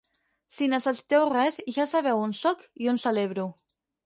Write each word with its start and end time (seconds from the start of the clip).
Si 0.59 0.69
necessiteu 0.71 1.25
res, 1.33 1.59
ja 1.75 1.85
sabeu 1.93 2.23
on 2.29 2.35
sóc 2.41 2.65
i 2.87 2.91
on 2.97 3.01
celebro. 3.05 3.47